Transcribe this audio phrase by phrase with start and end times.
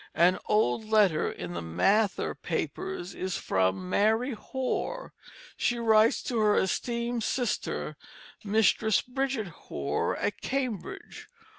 [0.15, 5.13] An old letter in the Mather Papers is from Mary Hoar.
[5.55, 7.95] She writes "To her Esteemed Sister,
[8.43, 11.29] Mistris Bridget Hoar at Cambridge."